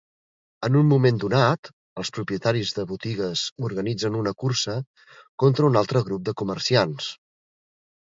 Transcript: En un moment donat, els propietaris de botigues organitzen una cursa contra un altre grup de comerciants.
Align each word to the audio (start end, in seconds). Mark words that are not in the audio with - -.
En 0.67 0.75
un 0.77 0.87
moment 0.91 1.17
donat, 1.23 1.67
els 2.03 2.09
propietaris 2.15 2.71
de 2.77 2.85
botigues 2.91 3.43
organitzen 3.67 4.17
una 4.21 4.33
cursa 4.45 4.75
contra 5.45 5.69
un 5.69 5.77
altre 5.83 6.03
grup 6.09 6.25
de 6.31 6.35
comerciants. 6.43 7.11